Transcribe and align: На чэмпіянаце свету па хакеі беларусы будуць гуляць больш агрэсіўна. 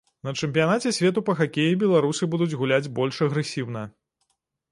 На 0.27 0.31
чэмпіянаце 0.45 0.93
свету 0.99 1.23
па 1.27 1.35
хакеі 1.41 1.75
беларусы 1.83 2.29
будуць 2.33 2.49
гуляць 2.61 2.91
больш 3.01 3.21
агрэсіўна. 3.27 3.85